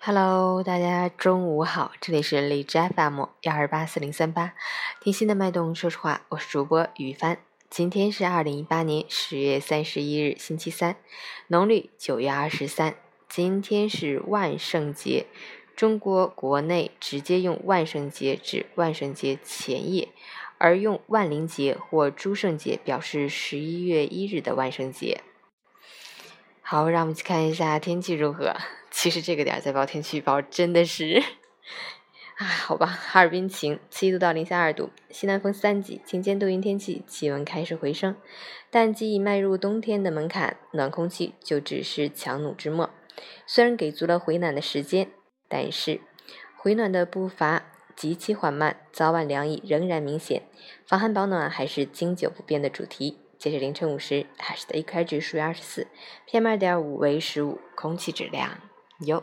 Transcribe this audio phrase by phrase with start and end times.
[0.00, 4.54] Hello，大家中午好，这里是荔枝 FM 幺二八四零三八，
[5.00, 7.38] 听心的脉动说实话，我是主播于帆。
[7.68, 10.96] 今天是二零一八年十月三十一日，星期三，
[11.48, 12.94] 农历九月二十三。
[13.28, 15.26] 今天是万圣节，
[15.74, 20.08] 中国国内直接用万圣节指万圣节前夜，
[20.58, 25.20] 而用万灵节或诸圣节表示十一月一日的万圣节。
[26.70, 28.54] 好，让我们去看一下天气如何。
[28.92, 31.22] 其实这个点在报天气预报真的是，
[32.36, 38.14] 啊，好吧，哈尔滨晴，七度到零下二度，西南风三级，晴间多云天气，气温开始回升，
[38.70, 42.90] 但既已迈入冬天的门槛，暖空气就只是强弩之末。
[43.46, 45.08] 虽然给足了回暖的时间，
[45.48, 46.02] 但是
[46.54, 47.62] 回暖的步伐
[47.96, 50.42] 极其缓慢，早晚凉意仍然明显，
[50.86, 53.16] 防寒保暖还是经久不变的主题。
[53.38, 55.86] 截至凌晨五时，海市的 AQI 指数为二十四
[56.28, 58.58] ，PM 二点五为十五，空气质量。
[58.98, 59.22] 有，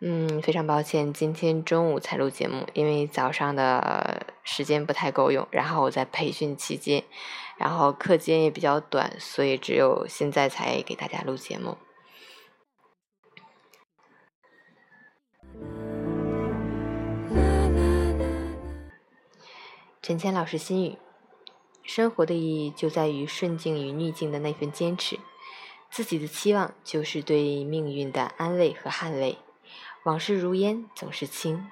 [0.00, 7.04] 嗯，非常抱歉，今天中午才录节目，因为早上的时间不太够用，然后我在培训期间，
[7.56, 11.78] 然后课间也比较短，所以只有现在才给大家录节目。
[20.02, 20.98] 陈谦老师心语：
[21.82, 25.18] 生活的意义就在于顺境与逆境的那份坚持。
[25.90, 29.38] 自己的期望就是对命运的安慰和捍卫。
[30.04, 31.70] 往事如烟，总是轻。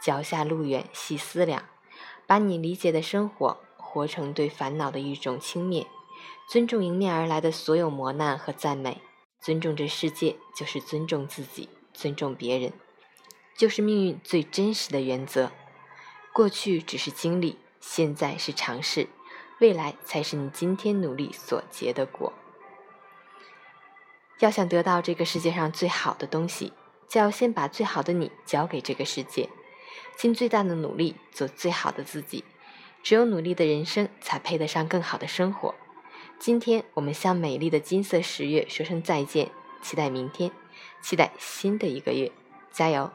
[0.00, 1.64] 脚下路远，细思量。
[2.26, 5.86] 把你理解的生活活成对烦恼的一种轻蔑。
[6.48, 9.00] 尊重迎面而来的所有磨难和赞美。
[9.40, 12.72] 尊重这世界，就是尊重自己，尊重别人，
[13.56, 15.52] 就是命运最真实的原则。
[16.32, 19.08] 过去只是经历，现在是尝试，
[19.60, 22.32] 未来才是你今天努力所结的果。
[24.38, 26.72] 要想得到这个世界上最好的东西，
[27.08, 29.48] 就要先把最好的你交给这个世界，
[30.16, 32.44] 尽最大的努力做最好的自己。
[33.02, 35.74] 只有努力的人生，才配得上更好的生活。
[36.38, 39.50] 今天我们向美丽的金色十月说声再见，
[39.82, 40.52] 期待明天，
[41.00, 42.30] 期待新的一个月，
[42.70, 43.10] 加油！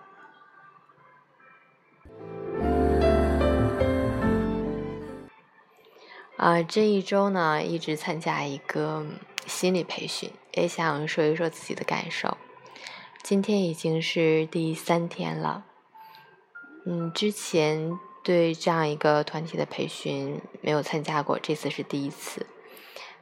[6.44, 9.06] 啊，这一周呢，一直参加一个。
[9.46, 12.38] 心理培训，也想说一说自己的感受。
[13.22, 15.66] 今天已经是第三天了，
[16.86, 22.46] 嗯，之前对这样一个团体的培训没有参加过，这次是第一次。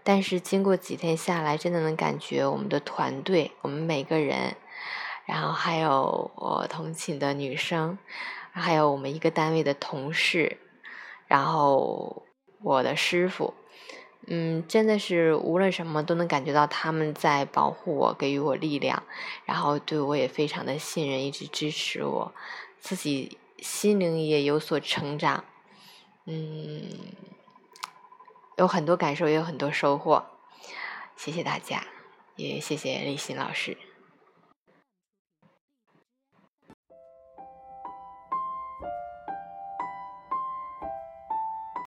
[0.03, 4.55] 但是经过几天下来，真的能感觉我们的团队，我们每个人，
[5.25, 7.97] 然后还有我同寝的女生，
[8.51, 10.59] 还有我们一个单位的同事，
[11.25, 12.21] 然后
[12.63, 13.53] 我的师傅。
[14.27, 19.01] 嗯，真的是无论什么都能感觉到他们在保护我，给予我力量，
[19.45, 22.31] 然后对我也非常的信任，一直支持我，
[22.79, 25.43] 自己心灵也有所成长。
[26.25, 26.83] 嗯，
[28.57, 30.23] 有很多感受，也有很多收获。
[31.15, 31.83] 谢谢大家，
[32.35, 33.75] 也谢谢立新老师。